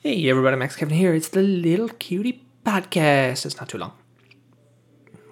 Hey 0.00 0.30
everybody, 0.30 0.54
Max 0.54 0.76
Kevin 0.76 0.96
here. 0.96 1.12
It's 1.12 1.30
the 1.30 1.42
Little 1.42 1.88
Cutie 1.88 2.44
Podcast. 2.64 3.44
It's 3.44 3.56
not 3.56 3.68
too 3.68 3.78
long. 3.78 3.94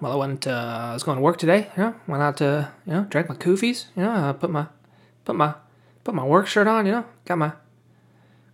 Well, 0.01 0.11
I 0.11 0.15
went. 0.15 0.45
Uh, 0.45 0.89
I 0.89 0.93
was 0.93 1.03
going 1.03 1.15
to 1.15 1.21
work 1.21 1.37
today. 1.37 1.71
You 1.77 1.83
know, 1.83 1.95
went 2.05 2.21
out 2.21 2.35
to 2.37 2.69
you 2.85 2.91
know, 2.91 3.05
drank 3.05 3.29
my 3.29 3.35
koofies. 3.35 3.85
You 3.95 4.03
know, 4.03 4.11
uh, 4.11 4.33
put 4.33 4.49
my, 4.49 4.67
put 5.23 5.37
my, 5.37 5.53
put 6.03 6.13
my 6.13 6.25
work 6.25 6.47
shirt 6.47 6.67
on. 6.67 6.85
You 6.85 6.91
know, 6.91 7.05
got 7.23 7.37
my, 7.37 7.53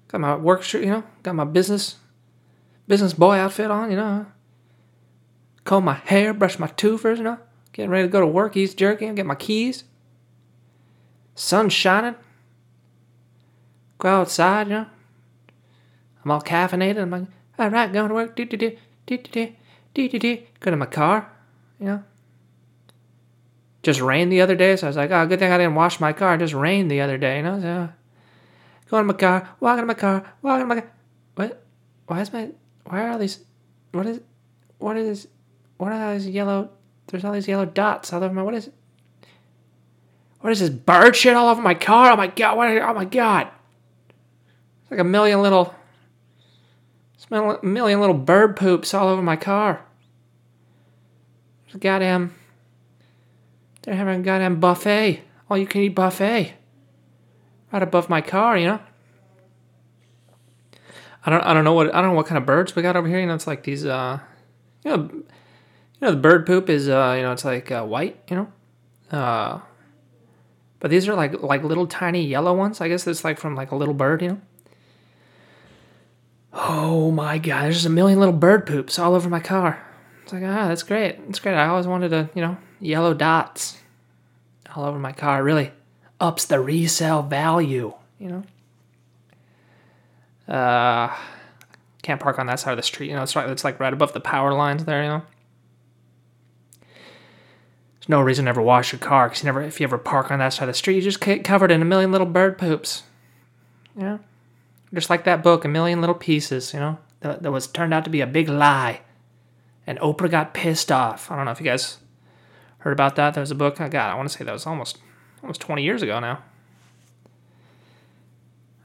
got 0.08 0.22
my 0.22 0.36
work 0.36 0.62
shirt. 0.62 0.84
You 0.84 0.92
know, 0.92 1.04
got 1.24 1.34
my 1.34 1.46
business, 1.46 1.96
business 2.88 3.16
boy 3.16 3.38
outfit 3.38 3.72
on. 3.72 3.90
You 3.90 3.98
know, 3.98 4.28
comb 5.64 5.84
my 5.86 5.96
hair, 5.96 6.32
brush 6.32 6.60
my 6.60 6.68
toothers. 6.68 7.18
You 7.18 7.24
know, 7.24 7.40
getting 7.72 7.90
ready 7.90 8.08
to 8.08 8.12
go 8.12 8.20
to 8.20 8.28
work. 8.28 8.56
Eat 8.56 8.78
jerky. 8.78 9.12
Get 9.12 9.26
my 9.26 9.34
keys. 9.34 9.84
Sun 11.34 11.70
shining. 11.70 12.14
Go 13.98 14.10
outside. 14.10 14.68
You 14.68 14.74
know. 14.74 14.86
I'm 16.24 16.32
all 16.32 16.42
caffeinated. 16.42 17.02
I'm 17.02 17.10
like, 17.10 17.28
all 17.60 17.70
right, 17.70 17.92
going 17.92 18.10
to 18.10 18.16
work. 18.16 18.36
Do 18.36 18.46
do 18.46 18.58
do 18.58 18.78
do 19.06 19.18
do 19.18 19.54
do 19.94 20.10
do 20.10 20.20
do. 20.20 20.38
Go 20.60 20.72
to 20.72 20.78
my 20.78 20.86
car, 20.86 21.32
you 21.80 21.86
know. 21.86 22.04
Just 23.84 24.00
rained 24.00 24.32
the 24.32 24.42
other 24.42 24.56
day, 24.56 24.76
so 24.78 24.88
I 24.88 24.90
was 24.90 24.96
like, 24.96 25.12
oh, 25.12 25.28
good 25.28 25.40
thing 25.40 25.52
I 25.52 25.58
didn't 25.58 25.76
wash 25.76 26.00
my 26.00 26.14
car. 26.14 26.36
It 26.36 26.40
just 26.40 26.54
rained 26.54 26.90
the 26.90 27.02
other 27.02 27.18
day, 27.18 27.38
you 27.38 27.44
know. 27.44 27.60
So, 27.60 27.90
going 28.90 29.04
to 29.04 29.14
my 29.14 29.20
car, 29.20 29.50
walking 29.60 29.84
to 29.84 29.88
my 29.88 29.94
car, 29.94 30.34
walking 30.42 30.70
to 30.70 30.76
my 30.76 30.82
car. 30.82 30.92
What? 31.36 31.64
Why 32.08 32.22
is 32.22 32.32
my? 32.32 32.50
Why 32.86 33.02
are 33.02 33.12
all 33.12 33.20
these? 33.20 33.40
What 33.92 34.06
is? 34.06 34.22
What 34.78 34.98
is? 34.98 35.28
What 35.78 35.92
are 35.92 36.14
these 36.14 36.28
yellow? 36.28 36.70
There's 37.08 37.26
all 37.26 37.34
these 37.34 37.48
yellow 37.48 37.66
dots 37.66 38.14
all 38.14 38.24
over 38.24 38.34
my. 38.34 38.44
What 38.44 38.56
is? 38.56 38.70
What 40.40 40.52
is 40.52 40.60
this 40.60 40.70
bird 40.70 41.16
shit 41.16 41.36
all 41.36 41.50
over 41.50 41.62
my 41.62 41.74
car? 41.74 42.12
Oh 42.12 42.16
my 42.16 42.28
god! 42.28 42.58
What? 42.58 42.70
Oh 42.70 42.94
my 42.94 43.06
god! 43.06 43.48
It's 44.82 44.92
like 44.92 45.00
a 45.00 45.06
million 45.06 45.42
little 45.42 45.74
Smell 47.28 47.52
a 47.52 47.66
million 47.66 48.02
little 48.02 48.18
bird 48.18 48.58
poops 48.58 48.94
all 48.94 49.08
over 49.08 49.22
my 49.22 49.38
car. 49.38 49.80
There's 51.64 51.76
a 51.76 51.78
goddamn. 51.78 52.36
They're 53.82 53.96
having 53.96 54.20
a 54.20 54.24
goddamn 54.24 54.60
buffet. 54.60 55.22
All 55.50 55.58
you 55.58 55.66
can 55.66 55.82
eat 55.82 55.96
buffet. 55.96 56.54
Right 57.72 57.82
above 57.82 58.10
my 58.10 58.20
car, 58.20 58.58
you 58.58 58.68
know? 58.68 58.80
I 61.26 61.30
don't 61.30 61.42
I 61.44 61.54
don't 61.54 61.64
know 61.64 61.72
what 61.72 61.96
I 61.96 62.02
don't 62.02 62.10
know 62.12 62.18
what 62.18 62.26
kind 62.26 62.38
of 62.38 62.46
birds 62.46 62.76
we 62.76 62.82
got 62.82 62.98
over 62.98 63.08
here. 63.08 63.22
You 63.22 63.28
know, 63.28 63.36
it's 63.36 63.48
like 63.48 63.64
these 63.64 63.86
uh 63.86 64.20
you 64.84 64.92
know 64.92 65.10
you 65.14 65.24
know 66.02 66.12
the 66.12 66.18
bird 66.18 66.46
poop 66.46 66.70
is 66.70 66.90
uh 66.90 67.14
you 67.16 67.24
know 67.24 67.32
it's 67.32 67.46
like 67.46 67.72
uh, 67.72 67.86
white, 67.86 68.22
you 68.30 68.36
know? 68.36 68.52
Uh 69.18 69.62
but 70.82 70.92
these 70.92 71.08
are 71.08 71.16
like 71.16 71.42
like 71.42 71.64
little 71.64 71.88
tiny 71.88 72.26
yellow 72.26 72.54
ones. 72.54 72.82
I 72.82 72.90
guess 72.90 73.08
it's 73.08 73.24
like 73.24 73.40
from 73.40 73.56
like 73.56 73.72
a 73.72 73.78
little 73.78 73.94
bird, 73.94 74.22
you 74.22 74.28
know? 74.28 74.42
Oh 76.54 77.12
my 77.12 77.40
god, 77.40 77.64
there's 77.64 77.76
just 77.76 77.86
a 77.88 77.90
million 77.90 78.20
little 78.20 78.34
bird 78.34 78.66
poops 78.68 79.00
all 79.00 79.16
over 79.16 79.30
my 79.30 79.40
car. 79.40 79.84
It's 80.24 80.32
like, 80.32 80.44
ah, 80.44 80.68
that's 80.68 80.84
great. 80.84 81.26
That's 81.26 81.40
great. 81.40 81.56
I 81.56 81.68
always 81.68 81.88
wanted 81.88 82.10
to, 82.10 82.30
you 82.36 82.42
know, 82.42 82.58
yellow 82.80 83.14
dots 83.14 83.78
all 84.76 84.86
over 84.86 85.00
my 85.00 85.12
car. 85.12 85.40
It 85.40 85.44
really 85.44 85.72
ups 86.20 86.46
the 86.46 86.60
resale 86.60 87.24
value, 87.24 87.94
you 88.20 88.44
know? 90.48 90.54
Uh, 90.54 91.16
can't 92.04 92.22
park 92.22 92.38
on 92.38 92.46
that 92.48 92.60
side 92.60 92.72
of 92.72 92.78
the 92.78 92.84
street. 92.84 93.10
You 93.10 93.16
know, 93.16 93.24
it's 93.24 93.36
right. 93.36 93.50
It's 93.50 93.64
like 93.64 93.80
right 93.80 93.94
above 93.94 94.14
the 94.14 94.20
power 94.20 94.54
lines 94.54 94.86
there. 94.86 95.04
You 95.04 95.10
know, 95.10 95.22
there's 97.96 98.10
no 98.10 98.22
reason 98.22 98.46
to 98.46 98.50
ever 98.50 98.62
wash 98.62 98.92
your 98.92 99.00
car 99.00 99.30
because 99.30 99.42
you 99.42 99.48
never, 99.48 99.62
if 99.62 99.80
you 99.80 99.86
ever 99.86 99.98
park 99.98 100.30
on 100.30 100.40
that 100.40 100.50
side 100.50 100.64
of 100.64 100.68
the 100.68 100.78
street, 100.78 100.96
you 100.96 101.02
just 101.02 101.22
get 101.22 101.44
covered 101.44 101.72
in 101.72 101.82
a 101.82 101.86
million 101.86 102.12
little 102.12 102.28
bird 102.28 102.58
poops. 102.58 103.04
You 103.96 104.04
know, 104.04 104.20
just 104.94 105.10
like 105.10 105.24
that 105.24 105.44
book, 105.44 105.66
A 105.66 105.68
Million 105.68 106.02
Little 106.02 106.16
Pieces, 106.16 106.74
you 106.74 106.80
know, 106.80 106.98
that, 107.22 107.42
that 107.44 107.52
was 107.52 107.68
turned 107.68 107.94
out 107.94 108.04
to 108.04 108.10
be 108.10 108.22
a 108.22 108.28
big 108.28 108.50
lie. 108.50 109.02
And 109.86 110.00
Oprah 110.00 110.30
got 110.30 110.54
pissed 110.54 110.92
off. 110.92 111.30
I 111.30 111.36
don't 111.36 111.46
know 111.46 111.52
if 111.52 111.60
you 111.60 111.66
guys 111.66 111.98
heard 112.80 112.94
about 112.94 113.16
that. 113.16 113.34
There 113.34 113.42
was 113.42 113.52
a 113.52 113.56
book. 113.56 113.82
Uh, 113.82 113.86
I 113.86 113.90
got. 113.90 114.12
I 114.12 114.16
want 114.16 114.30
to 114.30 114.38
say 114.38 114.44
that 114.46 114.52
was 114.52 114.66
almost 114.66 114.98
almost 115.42 115.60
20 115.62 115.84
years 115.84 116.02
ago 116.02 116.20
now. 116.20 116.42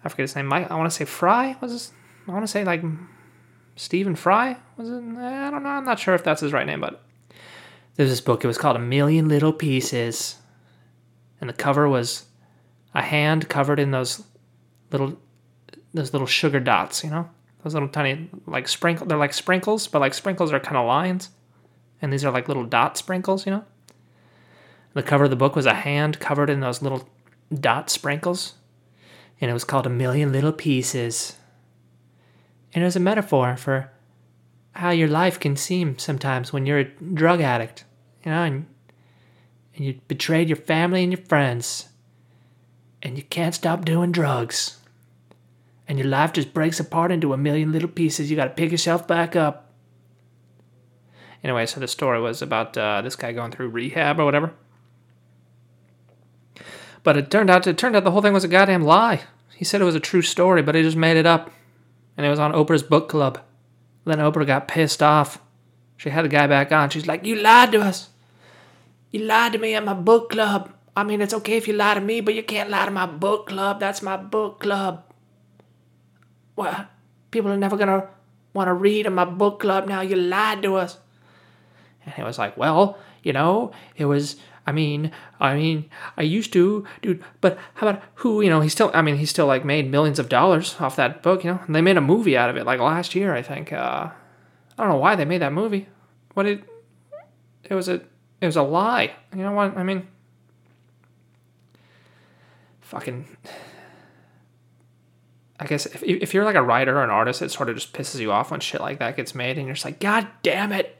I 0.02 0.08
forget 0.08 0.24
his 0.24 0.34
name. 0.34 0.46
Mike. 0.46 0.70
I 0.70 0.74
want 0.74 0.90
to 0.90 0.96
say 0.96 1.04
Fry 1.04 1.56
was. 1.60 1.72
His, 1.72 1.92
I 2.26 2.32
want 2.32 2.42
to 2.42 2.48
say 2.48 2.64
like 2.64 2.82
Stephen 3.76 4.16
Fry 4.16 4.56
was 4.76 4.88
it? 4.88 4.94
Eh, 4.94 5.46
I 5.46 5.50
don't 5.50 5.62
know. 5.62 5.68
I'm 5.68 5.84
not 5.84 6.00
sure 6.00 6.14
if 6.14 6.24
that's 6.24 6.40
his 6.40 6.52
right 6.52 6.66
name, 6.66 6.80
but 6.80 7.02
there's 7.94 8.10
this 8.10 8.20
book. 8.20 8.42
It 8.42 8.48
was 8.48 8.58
called 8.58 8.76
A 8.76 8.80
Million 8.80 9.28
Little 9.28 9.52
Pieces, 9.52 10.36
and 11.40 11.48
the 11.48 11.54
cover 11.54 11.88
was 11.88 12.26
a 12.94 13.02
hand 13.02 13.48
covered 13.48 13.78
in 13.78 13.92
those 13.92 14.24
little 14.90 15.16
those 15.94 16.12
little 16.12 16.26
sugar 16.26 16.60
dots, 16.60 17.04
you 17.04 17.10
know? 17.10 17.28
Those 17.62 17.74
little 17.74 17.88
tiny 17.88 18.30
like 18.46 18.68
sprinkle 18.68 19.06
they're 19.06 19.18
like 19.18 19.32
sprinkles, 19.32 19.88
but 19.88 20.00
like 20.00 20.14
sprinkles 20.14 20.52
are 20.52 20.60
kind 20.60 20.76
of 20.76 20.86
lines. 20.86 21.30
And 22.00 22.12
these 22.12 22.24
are 22.24 22.30
like 22.30 22.48
little 22.48 22.64
dot 22.64 22.96
sprinkles, 22.96 23.46
you 23.46 23.52
know? 23.52 23.64
The 24.94 25.02
cover 25.02 25.24
of 25.24 25.30
the 25.30 25.36
book 25.36 25.56
was 25.56 25.66
a 25.66 25.74
hand 25.74 26.20
covered 26.20 26.50
in 26.50 26.60
those 26.60 26.82
little 26.82 27.08
dot 27.52 27.90
sprinkles. 27.90 28.54
And 29.40 29.50
it 29.50 29.54
was 29.54 29.64
called 29.64 29.86
A 29.86 29.90
Million 29.90 30.32
Little 30.32 30.52
Pieces. 30.52 31.36
And 32.72 32.82
it 32.82 32.86
was 32.86 32.96
a 32.96 33.00
metaphor 33.00 33.56
for 33.56 33.90
how 34.72 34.90
your 34.90 35.08
life 35.08 35.40
can 35.40 35.56
seem 35.56 35.98
sometimes 35.98 36.52
when 36.52 36.66
you're 36.66 36.78
a 36.78 36.84
drug 36.84 37.40
addict, 37.40 37.84
you 38.24 38.30
know, 38.30 38.42
and, 38.42 38.66
and 39.74 39.84
you 39.84 40.00
betrayed 40.06 40.48
your 40.48 40.56
family 40.56 41.02
and 41.02 41.12
your 41.12 41.24
friends, 41.26 41.88
and 43.02 43.16
you 43.16 43.24
can't 43.24 43.54
stop 43.54 43.84
doing 43.84 44.12
drugs 44.12 44.77
and 45.88 45.98
your 45.98 46.06
life 46.06 46.34
just 46.34 46.52
breaks 46.52 46.78
apart 46.78 47.10
into 47.10 47.32
a 47.32 47.38
million 47.38 47.72
little 47.72 47.88
pieces. 47.88 48.30
You 48.30 48.36
got 48.36 48.44
to 48.44 48.50
pick 48.50 48.70
yourself 48.70 49.08
back 49.08 49.34
up. 49.34 49.72
Anyway, 51.42 51.64
so 51.64 51.80
the 51.80 51.88
story 51.88 52.20
was 52.20 52.42
about 52.42 52.76
uh, 52.76 53.00
this 53.00 53.16
guy 53.16 53.32
going 53.32 53.50
through 53.50 53.70
rehab 53.70 54.20
or 54.20 54.24
whatever. 54.24 54.52
But 57.02 57.16
it 57.16 57.30
turned 57.30 57.48
out 57.48 57.66
it 57.66 57.78
turned 57.78 57.96
out 57.96 58.04
the 58.04 58.10
whole 58.10 58.20
thing 58.20 58.34
was 58.34 58.44
a 58.44 58.48
goddamn 58.48 58.82
lie. 58.82 59.22
He 59.56 59.64
said 59.64 59.80
it 59.80 59.84
was 59.84 59.94
a 59.94 60.00
true 60.00 60.20
story, 60.20 60.62
but 60.62 60.74
he 60.74 60.82
just 60.82 60.96
made 60.96 61.16
it 61.16 61.26
up, 61.26 61.50
and 62.16 62.26
it 62.26 62.28
was 62.28 62.38
on 62.38 62.52
Oprah's 62.52 62.82
book 62.82 63.08
club. 63.08 63.40
Then 64.04 64.18
Oprah 64.18 64.46
got 64.46 64.68
pissed 64.68 65.02
off. 65.02 65.40
She 65.96 66.10
had 66.10 66.24
the 66.24 66.28
guy 66.28 66.46
back 66.46 66.70
on. 66.70 66.90
She's 66.90 67.06
like, 67.06 67.24
"You 67.24 67.36
lied 67.36 67.72
to 67.72 67.80
us. 67.80 68.10
You 69.10 69.20
lied 69.20 69.52
to 69.52 69.58
me 69.58 69.74
at 69.74 69.84
my 69.84 69.94
book 69.94 70.30
club. 70.30 70.72
I 70.94 71.04
mean, 71.04 71.20
it's 71.20 71.34
okay 71.34 71.56
if 71.56 71.66
you 71.66 71.74
lie 71.74 71.94
to 71.94 72.00
me, 72.00 72.20
but 72.20 72.34
you 72.34 72.42
can't 72.42 72.68
lie 72.68 72.84
to 72.84 72.90
my 72.90 73.06
book 73.06 73.46
club. 73.46 73.80
That's 73.80 74.02
my 74.02 74.16
book 74.16 74.60
club." 74.60 75.07
What? 76.58 76.90
People 77.30 77.52
are 77.52 77.56
never 77.56 77.76
gonna 77.76 78.08
want 78.52 78.66
to 78.66 78.74
read 78.74 79.06
in 79.06 79.14
my 79.14 79.24
book 79.24 79.60
club 79.60 79.86
now. 79.86 80.00
You 80.00 80.16
lied 80.16 80.60
to 80.62 80.74
us. 80.74 80.98
And 82.04 82.12
he 82.14 82.24
was 82.24 82.36
like, 82.36 82.56
well, 82.56 82.98
you 83.22 83.32
know, 83.32 83.70
it 83.94 84.06
was. 84.06 84.34
I 84.66 84.72
mean, 84.72 85.12
I 85.38 85.54
mean, 85.54 85.88
I 86.16 86.22
used 86.22 86.52
to, 86.54 86.84
dude. 87.00 87.22
But 87.40 87.58
how 87.74 87.86
about 87.86 88.02
who? 88.16 88.40
You 88.40 88.50
know, 88.50 88.60
he 88.60 88.68
still. 88.68 88.90
I 88.92 89.02
mean, 89.02 89.18
he 89.18 89.24
still 89.24 89.46
like 89.46 89.64
made 89.64 89.88
millions 89.88 90.18
of 90.18 90.28
dollars 90.28 90.74
off 90.80 90.96
that 90.96 91.22
book. 91.22 91.44
You 91.44 91.52
know, 91.52 91.60
and 91.64 91.76
they 91.76 91.80
made 91.80 91.96
a 91.96 92.00
movie 92.00 92.36
out 92.36 92.50
of 92.50 92.56
it 92.56 92.66
like 92.66 92.80
last 92.80 93.14
year, 93.14 93.36
I 93.36 93.42
think. 93.42 93.72
Uh, 93.72 94.10
I 94.76 94.82
don't 94.82 94.88
know 94.88 94.96
why 94.96 95.14
they 95.14 95.24
made 95.24 95.42
that 95.42 95.52
movie. 95.52 95.86
What 96.34 96.46
it? 96.46 96.64
It 97.62 97.74
was 97.76 97.88
a. 97.88 98.02
It 98.40 98.46
was 98.46 98.56
a 98.56 98.62
lie. 98.62 99.12
You 99.32 99.44
know 99.44 99.52
what? 99.52 99.76
I 99.76 99.84
mean, 99.84 100.08
fucking 102.80 103.28
I 105.60 105.66
guess 105.66 105.86
if, 105.86 106.02
if 106.02 106.34
you're 106.34 106.44
like 106.44 106.54
a 106.54 106.62
writer 106.62 106.98
or 106.98 107.04
an 107.04 107.10
artist, 107.10 107.42
it 107.42 107.50
sort 107.50 107.68
of 107.68 107.74
just 107.74 107.92
pisses 107.92 108.20
you 108.20 108.30
off 108.30 108.50
when 108.50 108.60
shit 108.60 108.80
like 108.80 109.00
that 109.00 109.16
gets 109.16 109.34
made, 109.34 109.58
and 109.58 109.66
you're 109.66 109.74
just 109.74 109.84
like, 109.84 109.98
God 109.98 110.28
damn 110.42 110.72
it! 110.72 110.96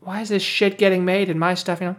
Why 0.00 0.20
is 0.20 0.28
this 0.28 0.42
shit 0.42 0.78
getting 0.78 1.04
made 1.04 1.28
in 1.28 1.38
my 1.38 1.54
stuff? 1.54 1.80
You 1.80 1.88
know. 1.88 1.96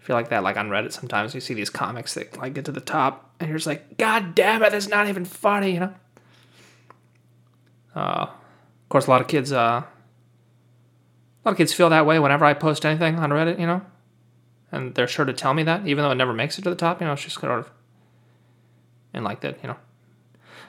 I 0.00 0.04
feel 0.04 0.16
like 0.16 0.28
that, 0.28 0.42
like 0.42 0.56
on 0.56 0.68
Reddit, 0.68 0.92
sometimes 0.92 1.34
you 1.34 1.40
see 1.40 1.54
these 1.54 1.70
comics 1.70 2.14
that 2.14 2.36
like 2.36 2.54
get 2.54 2.66
to 2.66 2.72
the 2.72 2.80
top, 2.80 3.34
and 3.40 3.48
you're 3.48 3.58
just 3.58 3.66
like, 3.66 3.96
God 3.98 4.34
damn 4.34 4.62
it, 4.62 4.70
that's 4.70 4.88
not 4.88 5.08
even 5.08 5.24
funny, 5.24 5.72
you 5.72 5.80
know. 5.80 5.94
Uh, 7.96 8.26
of 8.28 8.88
course, 8.88 9.06
a 9.06 9.10
lot 9.10 9.20
of 9.20 9.28
kids, 9.28 9.50
uh, 9.50 9.82
a 9.82 9.84
lot 11.44 11.52
of 11.52 11.56
kids 11.56 11.72
feel 11.72 11.90
that 11.90 12.06
way 12.06 12.18
whenever 12.18 12.44
I 12.44 12.54
post 12.54 12.86
anything 12.86 13.18
on 13.18 13.30
Reddit, 13.30 13.58
you 13.58 13.66
know 13.66 13.82
and 14.74 14.94
they're 14.94 15.08
sure 15.08 15.24
to 15.24 15.32
tell 15.32 15.54
me 15.54 15.62
that, 15.62 15.86
even 15.86 16.04
though 16.04 16.10
it 16.10 16.16
never 16.16 16.32
makes 16.32 16.58
it 16.58 16.62
to 16.62 16.70
the 16.70 16.76
top. 16.76 17.00
You 17.00 17.06
know, 17.06 17.12
it's 17.12 17.22
just 17.22 17.40
sort 17.40 17.58
of 17.58 17.70
and 19.14 19.24
like 19.24 19.40
that. 19.40 19.58
You 19.62 19.68
know, 19.68 19.76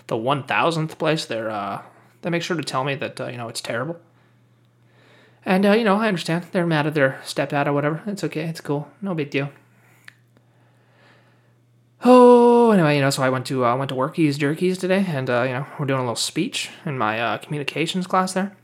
the 0.07 0.15
one 0.15 0.43
thousandth 0.43 0.97
place, 0.97 1.25
they're 1.25 1.49
uh, 1.49 1.81
they 2.21 2.29
make 2.29 2.43
sure 2.43 2.55
to 2.55 2.63
tell 2.63 2.83
me 2.83 2.95
that 2.95 3.19
uh, 3.19 3.27
you 3.27 3.37
know 3.37 3.49
it's 3.49 3.61
terrible. 3.61 3.99
And 5.45 5.65
uh, 5.65 5.71
you 5.73 5.83
know, 5.83 5.97
I 5.97 6.07
understand 6.07 6.45
they're 6.51 6.65
mad 6.65 6.87
at 6.87 6.93
their 6.93 7.21
stepdad 7.25 7.67
or 7.67 7.73
whatever. 7.73 8.01
It's 8.05 8.23
okay. 8.23 8.43
It's 8.43 8.61
cool. 8.61 8.87
No 9.01 9.13
big 9.13 9.31
deal. 9.31 9.49
Oh, 12.03 12.69
anyway, 12.71 12.95
you 12.95 13.01
know, 13.01 13.09
so 13.09 13.23
I 13.23 13.29
went 13.29 13.47
to 13.47 13.65
uh, 13.65 13.75
went 13.75 13.89
to 13.89 13.95
Workies 13.95 14.35
Jerkies 14.35 14.79
today, 14.79 15.03
and 15.07 15.29
uh, 15.29 15.43
you 15.43 15.53
know, 15.53 15.65
we're 15.79 15.87
doing 15.87 15.99
a 15.99 16.03
little 16.03 16.15
speech 16.15 16.69
in 16.85 16.97
my 16.97 17.19
uh, 17.19 17.37
communications 17.39 18.05
class 18.05 18.33
there. 18.33 18.55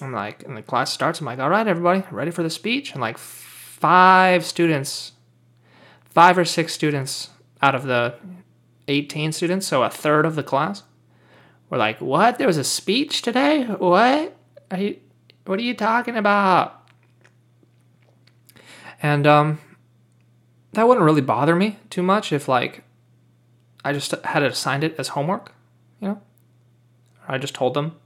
I'm 0.00 0.12
like, 0.12 0.42
and 0.44 0.56
the 0.56 0.62
class 0.62 0.90
starts. 0.90 1.20
I'm 1.20 1.26
like, 1.26 1.38
all 1.38 1.50
right, 1.50 1.66
everybody, 1.66 2.04
ready 2.10 2.30
for 2.30 2.42
the 2.42 2.48
speech? 2.48 2.92
And 2.92 3.00
like 3.02 3.18
five 3.82 4.46
students, 4.46 5.10
five 6.04 6.38
or 6.38 6.44
six 6.44 6.72
students 6.72 7.30
out 7.60 7.74
of 7.74 7.82
the 7.82 8.14
18 8.86 9.32
students, 9.32 9.66
so 9.66 9.82
a 9.82 9.90
third 9.90 10.24
of 10.24 10.36
the 10.36 10.44
class, 10.44 10.84
were 11.68 11.78
like, 11.78 12.00
"What? 12.00 12.38
There 12.38 12.46
was 12.46 12.58
a 12.58 12.64
speech 12.64 13.22
today? 13.22 13.64
What? 13.64 14.36
Are 14.70 14.78
you? 14.78 15.00
What 15.46 15.58
are 15.58 15.62
you 15.62 15.74
talking 15.74 16.16
about?" 16.16 16.88
And 19.02 19.26
um, 19.26 19.58
that 20.74 20.86
wouldn't 20.86 21.04
really 21.04 21.20
bother 21.20 21.56
me 21.56 21.78
too 21.90 22.04
much 22.04 22.32
if 22.32 22.46
like 22.46 22.84
I 23.84 23.92
just 23.92 24.12
had 24.24 24.44
assigned 24.44 24.84
it 24.84 24.94
as 24.96 25.08
homework, 25.08 25.52
you 26.00 26.06
know. 26.06 26.22
I 27.26 27.36
just 27.38 27.54
told 27.54 27.74
them, 27.74 27.96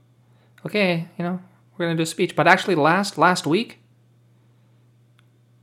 "Okay, 0.65 1.07
you 1.19 1.23
know, 1.23 1.39
we're 1.77 1.85
gonna 1.85 1.97
do 1.97 2.01
a 2.01 2.07
speech." 2.07 2.35
But 2.35 2.47
actually, 2.47 2.73
last 2.73 3.19
last 3.19 3.45
week, 3.45 3.79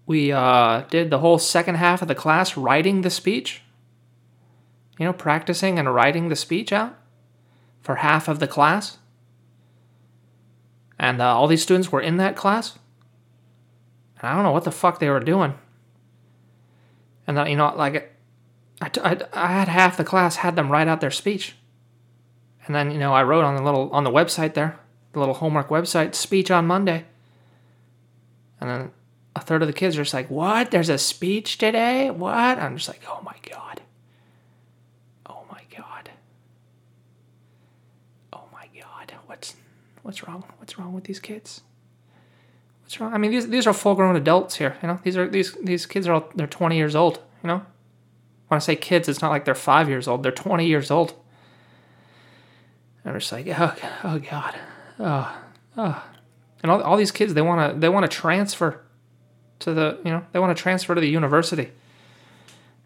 we 0.07 0.33
uh, 0.33 0.83
did 0.91 1.11
the 1.11 1.19
whole 1.19 1.39
second 1.39 1.77
half 1.77 2.03
of 2.03 2.09
the 2.09 2.15
class 2.15 2.57
writing 2.57 3.01
the 3.01 3.11
speech. 3.11 3.63
You 4.99 5.07
know, 5.07 5.13
practicing 5.13 5.79
and 5.79 5.93
writing 5.93 6.29
the 6.29 6.37
speech 6.37 6.73
out 6.73 6.97
for 7.83 7.97
half 7.97 8.29
of 8.29 8.39
the 8.39 8.47
class. 8.47 8.99
And 10.99 11.21
uh, 11.21 11.37
all 11.37 11.49
these 11.49 11.63
students 11.63 11.91
were 11.91 12.01
in 12.01 12.17
that 12.19 12.37
class. 12.37 12.79
And 14.19 14.29
I 14.29 14.35
don't 14.35 14.45
know 14.45 14.53
what 14.53 14.65
the 14.65 14.71
fuck 14.71 15.01
they 15.01 15.11
were 15.11 15.21
doing. 15.21 15.55
And 17.27 17.37
then, 17.37 17.49
you 17.49 17.57
know, 17.57 17.75
like, 17.75 18.15
I, 18.81 18.91
I, 19.03 19.19
I 19.33 19.53
had 19.53 19.69
half 19.69 19.97
the 19.97 20.05
class 20.05 20.37
had 20.37 20.55
them 20.55 20.71
write 20.71 20.89
out 20.89 21.01
their 21.01 21.11
speech. 21.11 21.57
And 22.67 22.75
then, 22.75 22.91
you 22.91 22.99
know, 22.99 23.13
I 23.13 23.23
wrote 23.23 23.45
on 23.45 23.57
the 23.57 23.63
little, 23.63 23.91
on 23.91 24.05
the 24.05 24.11
website 24.11 24.55
there, 24.55 24.79
the 25.13 25.19
little 25.19 25.35
homework 25.35 25.69
website, 25.69 26.15
speech 26.15 26.51
on 26.51 26.67
Monday. 26.67 27.05
And 28.61 28.71
then 28.71 28.91
a 29.37 29.41
third 29.41 29.63
of 29.63 29.69
the 29.69 29.73
kids 29.73 29.97
are 29.99 30.03
just 30.03 30.15
like, 30.15 30.31
what? 30.31 30.71
There's 30.71 30.89
a 30.89 30.99
speech 30.99 31.59
today? 31.59 32.11
What? 32.11 32.59
I'm 32.59 32.77
just 32.77 32.89
like, 32.89 33.03
oh 33.09 33.21
my 33.23 33.35
God. 33.51 33.81
Oh 35.27 35.45
my 35.51 35.63
God. 35.77 36.11
Oh 38.33 38.45
my 38.53 38.69
God. 38.79 39.13
What's, 39.27 39.57
what's 40.03 40.27
wrong? 40.27 40.45
What's 40.59 40.79
wrong 40.79 40.93
with 40.93 41.05
these 41.05 41.19
kids? 41.19 41.63
What's 42.83 43.01
wrong? 43.01 43.13
I 43.13 43.19
mean, 43.19 43.33
these, 43.33 43.49
these 43.49 43.67
are 43.67 43.73
full 43.73 43.95
grown 43.95 44.15
adults 44.15 44.57
here. 44.57 44.77
You 44.83 44.89
know, 44.89 45.01
these 45.03 45.17
are, 45.17 45.29
these, 45.29 45.53
these 45.55 45.87
kids 45.87 46.07
are 46.07 46.15
all, 46.15 46.31
they're 46.35 46.47
20 46.47 46.77
years 46.77 46.95
old, 46.95 47.19
you 47.43 47.49
know? 47.49 47.63
When 48.49 48.57
I 48.57 48.59
say 48.59 48.77
kids, 48.77 49.09
it's 49.09 49.23
not 49.23 49.31
like 49.31 49.47
they're 49.47 49.55
five 49.55 49.89
years 49.89 50.07
old. 50.07 50.23
They're 50.23 50.31
20 50.31 50.67
years 50.67 50.91
old. 50.91 51.15
I'm 53.05 53.19
just 53.19 53.33
like, 53.33 53.47
oh, 53.49 53.75
oh 54.05 54.19
God. 54.19 54.55
Oh, 55.01 55.43
oh. 55.77 56.05
And 56.63 56.71
all, 56.71 56.81
all 56.83 56.97
these 56.97 57.11
kids, 57.11 57.35
they 57.35 57.43
want 57.43 57.75
to, 57.75 57.81
they 57.81 57.89
want 57.89 58.09
to 58.09 58.17
transfer 58.17 58.84
to 59.61 59.73
the 59.73 59.99
you 60.05 60.11
know 60.11 60.25
they 60.33 60.39
want 60.39 60.57
to 60.57 60.61
transfer 60.61 60.95
to 60.95 61.01
the 61.01 61.09
university 61.09 61.71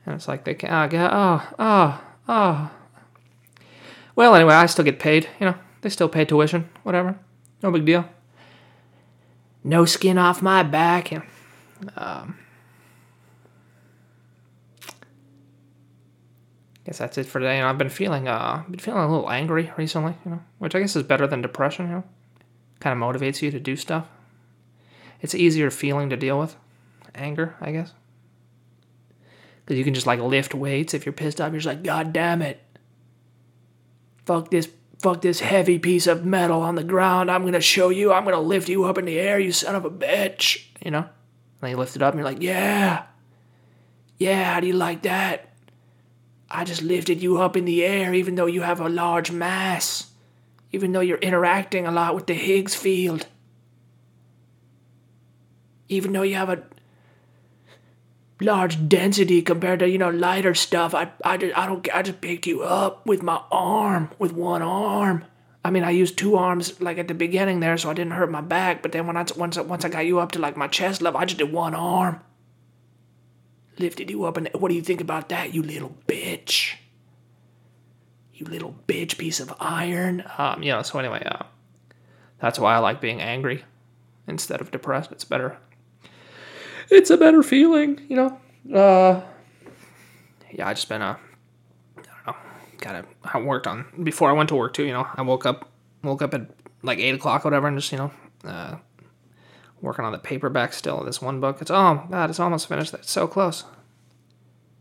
and 0.06 0.14
it's 0.14 0.28
like 0.28 0.44
they 0.44 0.54
can 0.54 0.70
oh, 0.70 0.88
oh 1.12 1.54
oh 1.58 2.04
oh 2.28 2.70
well 4.14 4.34
anyway 4.34 4.54
i 4.54 4.66
still 4.66 4.84
get 4.84 4.98
paid 4.98 5.28
you 5.40 5.46
know 5.46 5.54
they 5.80 5.88
still 5.88 6.08
pay 6.08 6.24
tuition 6.24 6.68
whatever 6.82 7.18
no 7.62 7.70
big 7.70 7.84
deal 7.84 8.04
no 9.64 9.84
skin 9.84 10.18
off 10.18 10.40
my 10.42 10.62
back 10.62 11.12
and 11.12 11.22
um, 11.96 12.36
guess 16.88 16.98
that's 16.98 17.18
it 17.18 17.26
for 17.26 17.38
today. 17.38 17.56
You 17.56 17.62
know, 17.62 17.68
I've 17.68 17.76
been 17.76 17.90
feeling 17.90 18.28
uh, 18.28 18.64
been 18.68 18.80
feeling 18.80 19.02
a 19.02 19.10
little 19.10 19.30
angry 19.30 19.70
recently. 19.76 20.14
You 20.24 20.32
know, 20.32 20.40
which 20.58 20.74
I 20.74 20.80
guess 20.80 20.96
is 20.96 21.02
better 21.02 21.26
than 21.26 21.42
depression. 21.42 21.86
You 21.86 21.92
know, 21.92 22.04
kind 22.80 23.00
of 23.00 23.06
motivates 23.06 23.42
you 23.42 23.50
to 23.50 23.60
do 23.60 23.76
stuff. 23.76 24.06
It's 25.20 25.34
easier 25.34 25.70
feeling 25.70 26.10
to 26.10 26.16
deal 26.16 26.38
with, 26.38 26.56
anger, 27.14 27.56
I 27.60 27.72
guess. 27.72 27.92
Because 29.64 29.78
you 29.78 29.84
can 29.84 29.94
just 29.94 30.06
like 30.06 30.20
lift 30.20 30.54
weights 30.54 30.94
if 30.94 31.04
you're 31.04 31.12
pissed 31.12 31.40
off. 31.40 31.52
You're 31.52 31.60
just 31.60 31.66
like, 31.66 31.82
God 31.82 32.12
damn 32.12 32.40
it. 32.40 32.60
Fuck 34.24 34.50
this, 34.50 34.68
fuck 35.00 35.20
this 35.20 35.40
heavy 35.40 35.78
piece 35.78 36.06
of 36.06 36.24
metal 36.24 36.62
on 36.62 36.74
the 36.74 36.84
ground. 36.84 37.30
I'm 37.30 37.44
gonna 37.44 37.60
show 37.60 37.90
you. 37.90 38.12
I'm 38.12 38.24
gonna 38.24 38.40
lift 38.40 38.68
you 38.68 38.84
up 38.84 38.98
in 38.98 39.04
the 39.04 39.18
air, 39.18 39.38
you 39.38 39.52
son 39.52 39.74
of 39.74 39.84
a 39.84 39.90
bitch. 39.90 40.64
You 40.84 40.90
know? 40.90 41.08
And 41.60 41.70
you 41.70 41.76
lift 41.76 41.96
it 41.96 42.02
up 42.02 42.14
and 42.14 42.20
you're 42.20 42.30
like, 42.30 42.42
yeah. 42.42 43.04
Yeah, 44.16 44.54
how 44.54 44.60
do 44.60 44.66
you 44.66 44.72
like 44.72 45.02
that? 45.02 45.52
I 46.50 46.64
just 46.64 46.82
lifted 46.82 47.22
you 47.22 47.38
up 47.42 47.56
in 47.56 47.64
the 47.64 47.84
air 47.84 48.14
even 48.14 48.36
though 48.36 48.46
you 48.46 48.62
have 48.62 48.80
a 48.80 48.88
large 48.88 49.30
mass. 49.30 50.10
Even 50.72 50.92
though 50.92 51.00
you're 51.00 51.18
interacting 51.18 51.86
a 51.86 51.92
lot 51.92 52.14
with 52.14 52.26
the 52.26 52.34
Higgs 52.34 52.74
field 52.74 53.26
even 55.88 56.12
though 56.12 56.22
you 56.22 56.34
have 56.34 56.50
a 56.50 56.62
large 58.40 58.88
density 58.88 59.42
compared 59.42 59.80
to 59.80 59.88
you 59.88 59.98
know 59.98 60.10
lighter 60.10 60.54
stuff 60.54 60.94
i 60.94 61.10
i 61.24 61.36
just, 61.36 61.56
i 61.58 61.66
don't 61.66 61.88
i 61.92 62.02
just 62.02 62.20
picked 62.20 62.46
you 62.46 62.62
up 62.62 63.04
with 63.06 63.22
my 63.22 63.40
arm 63.50 64.10
with 64.18 64.32
one 64.32 64.62
arm. 64.62 65.24
I 65.64 65.70
mean 65.70 65.82
i 65.82 65.90
used 65.90 66.16
two 66.16 66.36
arms 66.36 66.80
like 66.80 66.98
at 66.98 67.08
the 67.08 67.14
beginning 67.14 67.60
there 67.60 67.76
so 67.76 67.90
i 67.90 67.94
didn't 67.94 68.12
hurt 68.12 68.30
my 68.30 68.40
back 68.40 68.80
but 68.80 68.92
then 68.92 69.06
when 69.06 69.16
i 69.16 69.26
once 69.36 69.58
once 69.58 69.84
i 69.84 69.88
got 69.88 70.06
you 70.06 70.20
up 70.20 70.32
to 70.32 70.38
like 70.38 70.56
my 70.56 70.68
chest 70.68 71.02
level 71.02 71.20
i 71.20 71.24
just 71.24 71.38
did 71.38 71.52
one 71.52 71.74
arm. 71.74 72.20
Lifted 73.78 74.10
you 74.10 74.24
up 74.24 74.36
and 74.36 74.48
what 74.54 74.68
do 74.70 74.74
you 74.74 74.82
think 74.82 75.00
about 75.00 75.28
that 75.28 75.54
you 75.54 75.62
little 75.62 75.96
bitch? 76.08 76.74
You 78.34 78.46
little 78.46 78.74
bitch 78.86 79.18
piece 79.18 79.40
of 79.40 79.52
iron. 79.60 80.24
Um 80.38 80.62
you 80.62 80.70
know 80.70 80.82
so 80.82 80.98
anyway 80.98 81.24
uh 81.24 81.44
that's 82.40 82.58
why 82.58 82.76
i 82.76 82.78
like 82.78 83.00
being 83.00 83.20
angry 83.20 83.64
instead 84.28 84.60
of 84.60 84.70
depressed. 84.70 85.10
It's 85.10 85.24
better 85.24 85.58
it's 86.90 87.10
a 87.10 87.16
better 87.16 87.42
feeling, 87.42 88.00
you 88.08 88.16
know. 88.16 88.40
Uh, 88.74 89.22
yeah, 90.50 90.68
I 90.68 90.74
just 90.74 90.88
been 90.88 91.02
uh, 91.02 91.16
I 91.96 92.02
don't 92.02 92.26
know, 92.26 92.36
kind 92.78 92.96
of 92.96 93.06
I 93.24 93.40
worked 93.40 93.66
on 93.66 93.86
before 94.02 94.30
I 94.30 94.32
went 94.32 94.48
to 94.50 94.54
work 94.54 94.74
too. 94.74 94.84
You 94.84 94.92
know, 94.92 95.06
I 95.14 95.22
woke 95.22 95.46
up 95.46 95.70
woke 96.02 96.22
up 96.22 96.34
at 96.34 96.50
like 96.82 96.98
eight 96.98 97.14
o'clock, 97.14 97.44
whatever, 97.44 97.68
and 97.68 97.76
just 97.76 97.92
you 97.92 97.98
know, 97.98 98.10
uh, 98.44 98.76
working 99.80 100.04
on 100.04 100.12
the 100.12 100.18
paperback 100.18 100.72
still. 100.72 101.02
This 101.04 101.22
one 101.22 101.40
book. 101.40 101.60
It's 101.60 101.70
oh 101.70 102.06
god, 102.10 102.30
it's 102.30 102.40
almost 102.40 102.68
finished. 102.68 102.94
It's 102.94 103.10
so 103.10 103.26
close. 103.26 103.64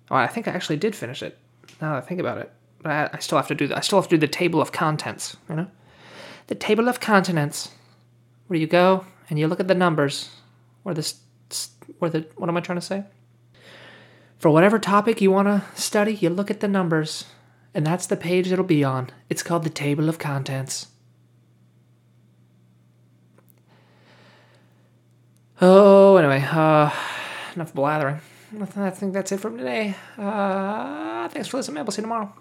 Oh, 0.09 0.15
I 0.15 0.27
think 0.27 0.48
I 0.48 0.51
actually 0.51 0.77
did 0.77 0.95
finish 0.95 1.21
it. 1.21 1.38
Now 1.81 1.94
that 1.94 2.04
I 2.04 2.06
think 2.07 2.19
about 2.19 2.38
it, 2.38 2.51
but 2.81 2.92
I, 2.92 3.09
I 3.13 3.19
still 3.19 3.38
have 3.38 3.48
to 3.48 3.56
do. 3.56 3.68
The, 3.68 3.77
I 3.77 3.81
still 3.81 4.00
have 4.00 4.09
to 4.09 4.15
do 4.15 4.19
the 4.19 4.27
table 4.27 4.62
of 4.62 4.71
contents. 4.71 5.36
You 5.50 5.56
know, 5.56 5.68
the 6.48 6.56
table 6.56 6.88
of 6.88 7.00
contents, 7.00 7.71
where 8.48 8.59
you 8.59 8.68
go 8.68 9.06
and 9.30 9.38
you 9.38 9.48
look 9.48 9.59
at 9.59 9.68
the 9.68 9.75
numbers, 9.75 10.30
or 10.86 10.94
this 10.94 11.19
or 11.99 12.09
the 12.09 12.27
what 12.35 12.49
am 12.49 12.57
I 12.57 12.61
trying 12.61 12.79
to 12.79 12.85
say? 12.85 13.03
For 14.39 14.51
whatever 14.51 14.77
topic 14.77 15.19
you 15.19 15.31
want 15.31 15.47
to 15.47 15.63
study, 15.79 16.13
you 16.13 16.29
look 16.29 16.51
at 16.51 16.59
the 16.59 16.67
numbers, 16.67 17.25
and 17.73 17.85
that's 17.85 18.05
the 18.05 18.17
page 18.17 18.51
it'll 18.51 18.65
be 18.65 18.83
on. 18.83 19.09
It's 19.30 19.42
called 19.42 19.63
the 19.63 19.69
table 19.69 20.09
of 20.09 20.19
contents. 20.19 20.87
Oh, 25.59 26.18
anyway, 26.18 26.45
uh, 26.51 26.92
enough 27.56 27.73
blathering. 27.73 28.21
I 28.61 28.92
think 28.92 29.13
that's 29.13 29.31
it 29.31 29.39
for 29.39 29.49
today. 29.49 29.95
Uh, 30.18 31.27
thanks 31.30 31.47
for 31.47 31.57
listening. 31.57 31.83
We'll 31.83 31.92
see 31.92 32.01
you 32.01 32.04
tomorrow. 32.04 32.31